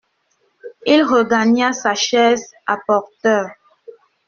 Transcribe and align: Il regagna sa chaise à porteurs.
Il 0.87 1.03
regagna 1.03 1.73
sa 1.73 1.93
chaise 1.93 2.53
à 2.65 2.77
porteurs. 2.87 3.51